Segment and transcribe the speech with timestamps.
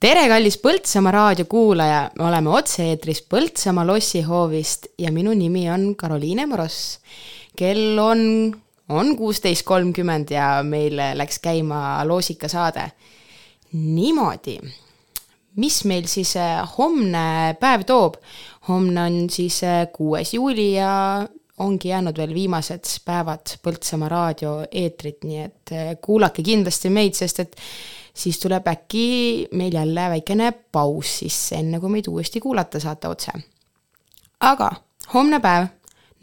[0.00, 6.98] tere, kallis Põltsamaa raadiokuulaja, me oleme otse-eetris Põltsamaa lossihoovist ja minu nimi on Karoliine Moross.
[7.56, 8.52] kell on,
[8.88, 12.90] on kuusteist kolmkümmend ja meil läks käima loosikasaade.
[13.72, 14.60] niimoodi,
[15.56, 18.20] mis meil siis äh, homne päev toob?
[18.68, 21.26] homne on siis äh, kuues juuli ja
[21.62, 27.40] ongi jäänud veel viimased päevad Põltsamaa raadio eetrit, nii et äh, kuulake kindlasti meid, sest
[27.44, 27.56] et
[28.16, 29.06] siis tuleb äkki
[29.56, 33.32] meil jälle väikene paus sisse, enne kui meid uuesti kuulata saate otse.
[34.40, 34.70] aga
[35.14, 35.70] homne päev,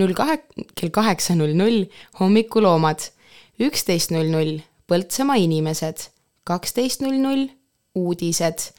[0.00, 0.40] null kahe,
[0.74, 1.84] kell kaheksa null null
[2.20, 3.06] hommikuloomad,
[3.60, 4.58] üksteist null null
[4.90, 6.08] Põltsamaa inimesed,
[6.42, 7.44] kaksteist null null
[7.94, 8.72] uudised,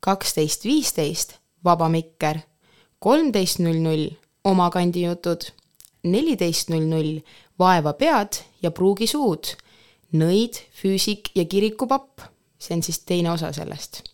[0.00, 2.40] kaksteist viisteist Vaba Mikker,
[2.98, 4.08] kolmteist null null
[4.48, 5.42] Oma kandi jutud,
[6.08, 7.18] neliteist null null
[7.58, 9.50] Vaeva pead ja pruugi suud,
[10.14, 12.22] nõid, füüsik ja kirikupapp.
[12.58, 14.04] See on siis teine osa sellest.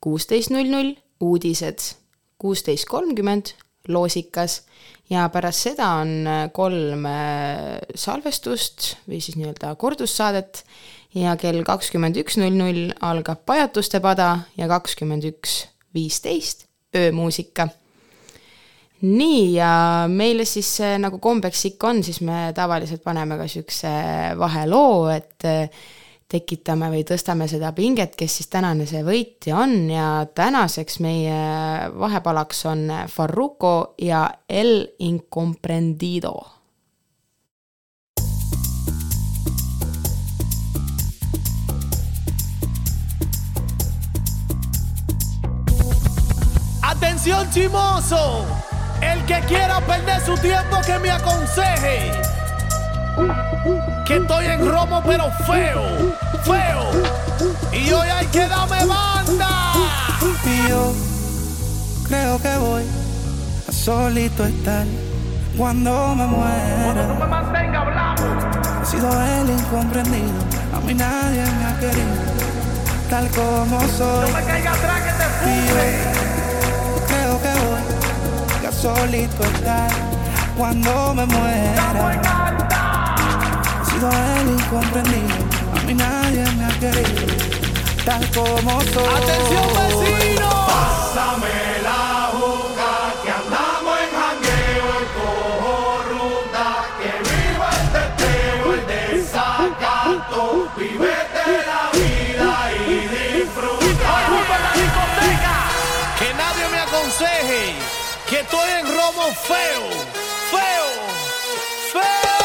[0.00, 1.80] kuusteist null null uudised,
[2.38, 3.54] kuusteist kolmkümmend
[3.88, 4.62] loosikas.
[5.10, 10.64] Ja pärast seda on kolm äh, salvestust või siis nii-öelda kordussaadet
[11.16, 15.64] ja kell kakskümmend üks null null algab Pajatuste pada ja kakskümmend üks
[15.96, 17.68] viisteist öömuusika.
[19.02, 23.92] nii, ja meile siis äh, nagu kombeks ikka on, siis me tavaliselt paneme ka niisuguse
[24.40, 25.44] vaheloo, et
[26.28, 31.38] tekitame või tõstame seda pinget, kes siis tänane see võitja on ja tänaseks meie
[31.94, 36.34] vahepalaks on Farruko ja El Incomprendido.
[46.96, 48.46] Atención chimoso,
[49.02, 52.12] el que quiera perder su tiempo que me aconseje
[54.06, 55.82] que estoy en romo pero feo,
[56.44, 56.84] feo.
[57.72, 59.72] Y hoy hay que darme banda.
[60.44, 60.92] Y yo
[62.08, 62.84] creo que voy
[63.68, 64.86] a solito estar
[65.56, 66.82] cuando me muera.
[66.84, 68.82] Cuando tú me mantenga hablando.
[68.82, 70.40] He sido el incomprendido,
[70.74, 72.06] a mí nadie me ha querido,
[73.10, 74.30] tal como soy.
[74.30, 76.15] No me caiga atrás que te Y
[78.80, 79.90] solito estar
[80.56, 82.20] cuando me muera.
[83.80, 85.36] He sido el incomprendido,
[85.74, 87.26] a mí nadie me ha querido,
[88.04, 89.08] tal como soy.
[89.16, 90.48] Atención vecino.
[90.66, 91.65] Pásame
[109.06, 109.88] como feo,
[110.50, 110.86] feo,
[111.92, 112.35] feo.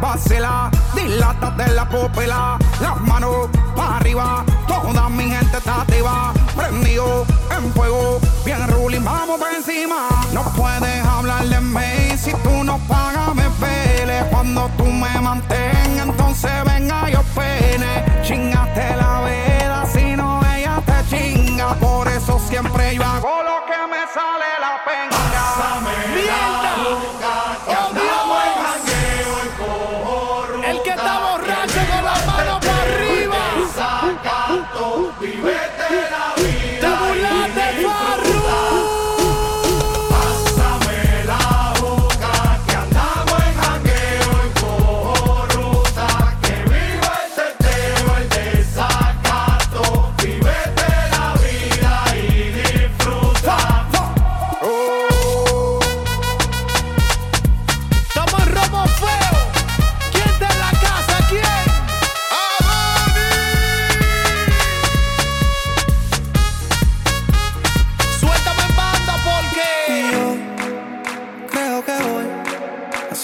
[0.00, 7.26] Vacila, dilata de la pupila, las manos para arriba, toda mi gente está activa, prendido
[7.56, 10.08] en fuego, bien ruling, vamos por encima.
[10.32, 14.24] No puedes hablar de mí si tú no pagas, me pele.
[14.30, 18.04] Cuando tú me mantengas, entonces venga yo pene.
[18.22, 19.19] Chingaste la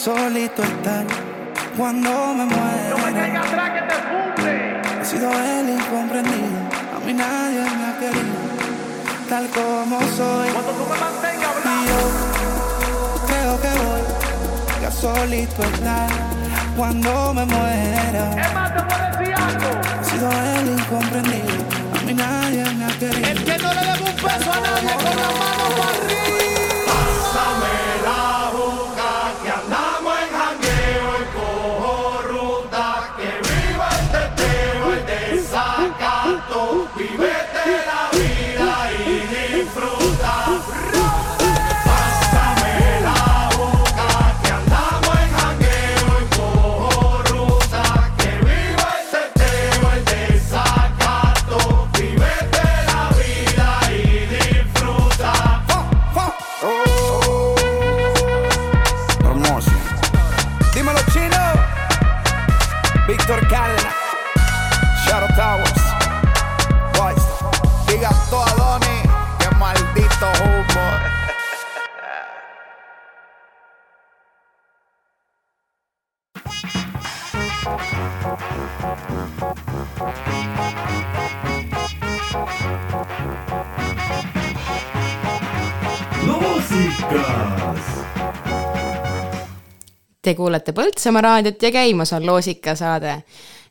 [0.07, 1.05] solito estar
[1.77, 5.01] cuando me No me tengas atrás que te funde.
[5.01, 6.61] He sido el incomprendido,
[6.97, 8.39] a mí nadie me ha querido,
[9.29, 10.49] tal como soy.
[10.51, 11.93] Cuando tú me mantengas hablando.
[13.15, 13.73] yo creo que
[14.79, 16.09] voy a solito estar
[16.77, 18.66] cuando me muera.
[65.07, 65.83] Shadow Towers.
[66.99, 67.25] Boys.
[67.87, 69.03] Diga todo a Donny.
[69.39, 70.87] Qué maldito humo.
[90.23, 93.23] Te kuulate Põltsamaa raadiot ja käimas on loosikasaade.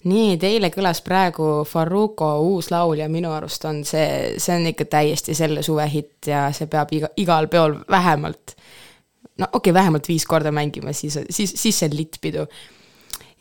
[0.05, 4.87] Nii, teile kõlas praegu Farruko uus laul ja minu arust on see, see on ikka
[4.97, 8.55] täiesti selle suve hitt ja see peab iga, igal peol vähemalt,
[9.41, 12.45] no okei okay,, vähemalt viis korda mängima, siis, siis, siis see on littpidu.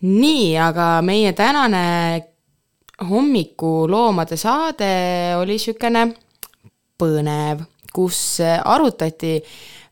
[0.04, 1.84] nii, aga meie tänane
[3.08, 4.90] hommikuloomade saade
[5.40, 6.08] oli niisugune
[7.00, 7.64] põnev,
[7.94, 9.38] kus arutati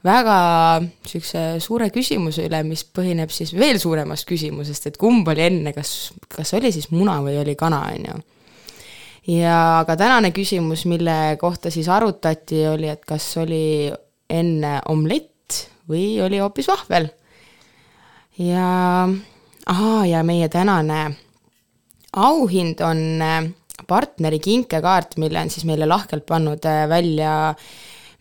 [0.04, 0.36] väga
[0.82, 6.12] niisuguse suure küsimuse üle, mis põhineb siis veel suuremast küsimusest, et kumb oli enne, kas,
[6.32, 8.20] kas oli siis muna või oli kana, on ju.
[9.38, 13.92] ja aga tänane küsimus, mille kohta siis arutati, oli, et kas oli
[14.30, 17.10] enne omlett või oli hoopis vahvel.
[18.38, 19.08] ja,
[19.66, 21.04] ahaa, ja meie tänane
[22.12, 23.46] auhind on äh,
[23.88, 27.54] partneri kinkekaart, mille on siis meile lahkelt pannud äh, välja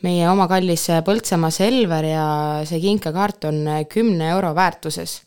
[0.05, 2.25] meie oma kallis Põltsamaa Selver ja
[2.67, 5.21] see kinkekaart on kümne euro väärtuses.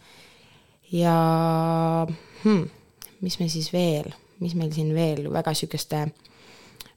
[0.92, 1.14] ja
[2.42, 2.68] hmm,
[3.20, 6.06] mis me siis veel, mis meil siin veel väga niisuguste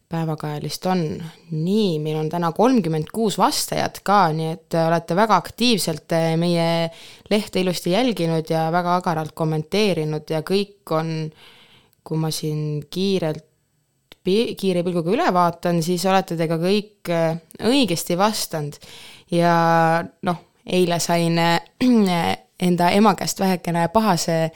[0.07, 1.03] päevakajalist on.
[1.51, 6.67] nii, meil on täna kolmkümmend kuus vastajat ka, nii et olete väga aktiivselt meie
[7.29, 11.11] lehte ilusti jälginud ja väga agaralt kommenteerinud ja kõik on,
[12.07, 13.46] kui ma siin kiirelt,
[14.59, 18.77] kiire pilguga üle vaatan, siis olete te ka kõik äh, õigesti vastanud.
[19.31, 19.53] ja
[20.23, 24.51] noh, eile sain äh, enda ema käest vähekene pahase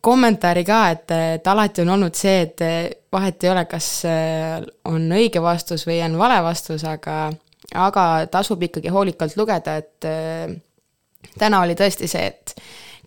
[0.00, 2.64] kommentaari ka, et, et alati on olnud see, et
[3.12, 7.32] vahet ei ole, kas äh, on õige vastus või on vale vastus, aga,
[7.74, 12.56] aga tasub ikkagi hoolikalt lugeda, et täna oli tõesti see, et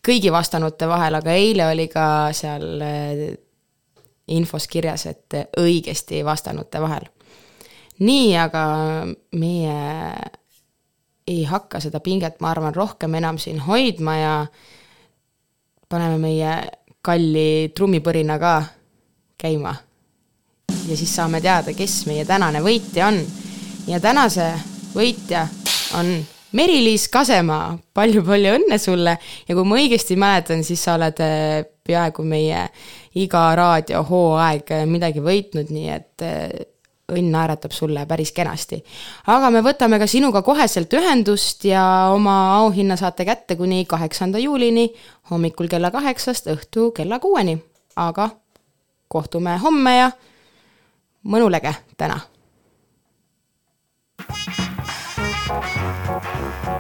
[0.05, 2.05] kõigi vastanute vahel, aga eile oli ka
[2.37, 2.85] seal
[4.27, 7.05] infos kirjas, et õigesti vastanute vahel.
[7.99, 8.63] nii, aga
[9.31, 9.75] meie
[11.27, 14.33] ei hakka seda pinget, ma arvan, rohkem enam siin hoidma ja
[15.89, 16.55] paneme meie
[17.01, 18.63] kalli trummipõrina ka
[19.37, 19.75] käima.
[20.87, 23.21] ja siis saame teada, kes meie tänane võitja on.
[23.87, 24.53] ja tänase
[24.95, 25.47] võitja
[25.93, 26.17] on
[26.51, 31.65] Meri-Liis Kasemaa palju,, palju-palju õnne sulle ja kui ma õigesti mäletan, siis sa oled eh,
[31.85, 32.67] peaaegu meie
[33.19, 36.53] iga raadiohooaeg midagi võitnud, nii et eh,
[37.11, 38.79] õnn naeratab sulle päris kenasti.
[39.29, 44.87] aga me võtame ka sinuga koheselt ühendust ja oma auhinna saate kätte kuni kaheksanda juulini
[45.31, 47.57] hommikul kella kaheksast õhtu kella kuueni.
[47.95, 48.29] aga
[49.07, 50.11] kohtume homme ja
[51.25, 52.19] mõnulege täna
[55.55, 56.34] Loosikas.
[56.65, 56.71] La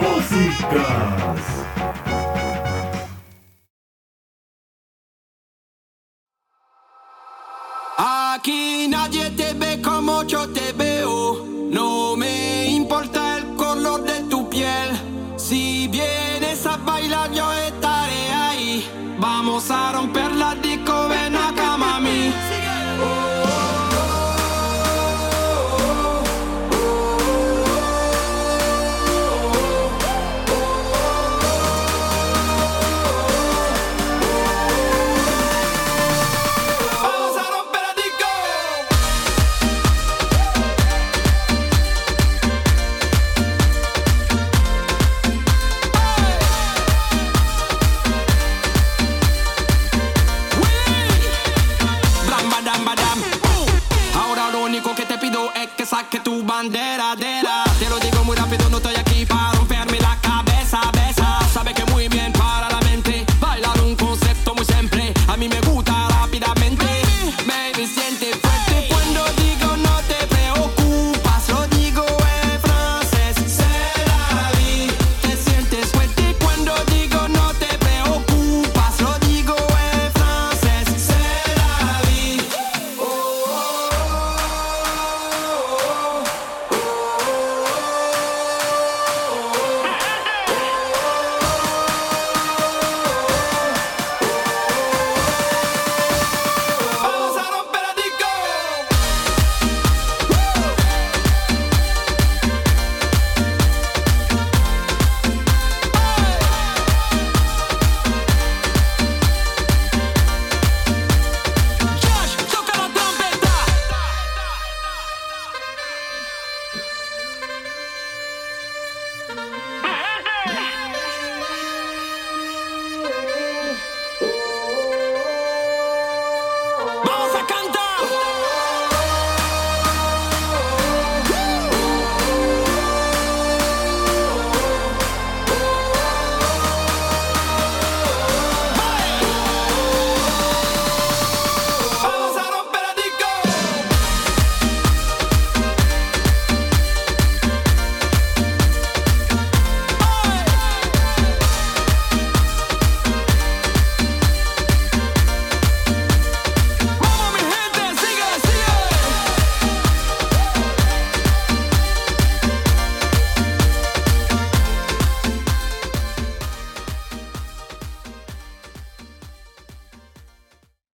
[0.00, 1.41] música!